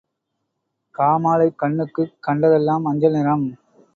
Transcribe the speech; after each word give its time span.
காமாலைக் 0.95 1.55
கண்ணுக்குக் 1.55 2.15
கண்டதெல்லாம் 2.19 2.81
மஞ்சள் 2.81 3.11
நிறம். 3.11 3.45